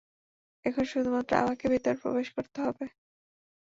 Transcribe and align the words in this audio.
এখন 0.65 0.83
শুধুমাত্র 0.85 1.31
আমাকে 1.35 1.65
ভিতরে 1.73 1.95
প্রবেশ 2.01 2.27
করতে 2.35 2.57
হবে। 2.65 2.85